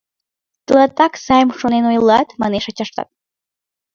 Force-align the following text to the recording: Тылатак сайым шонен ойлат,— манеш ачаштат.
Тылатак 0.65 1.13
сайым 1.25 1.49
шонен 1.59 1.83
ойлат,— 1.91 2.27
манеш 2.41 2.65
ачаштат. 2.69 3.09